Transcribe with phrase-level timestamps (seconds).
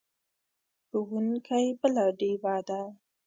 [0.89, 2.81] ښوونکی بله ډیوه ده.